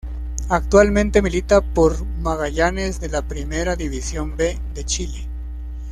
Actualmente 0.49 1.21
milita 1.21 1.61
por 1.61 2.03
Magallanes 2.03 2.99
de 2.99 3.09
la 3.09 3.21
Primera 3.21 3.75
División 3.75 4.35
B 4.35 4.59
de 4.73 4.83
Chile. 4.83 5.27